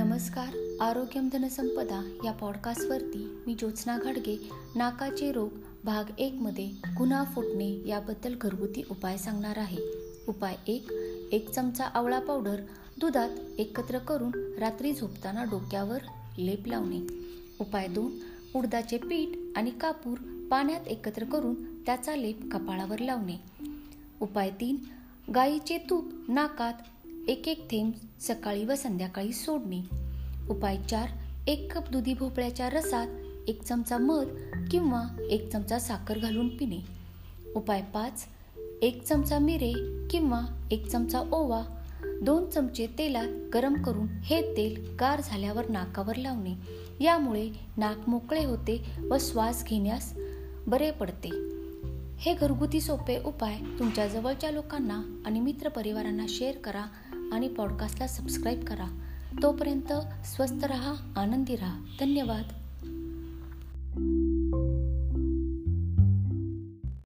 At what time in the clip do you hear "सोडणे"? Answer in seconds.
29.32-29.80